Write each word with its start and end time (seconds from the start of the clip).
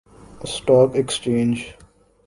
stock 0.45 0.89
ایکسچینجتی 0.97 1.63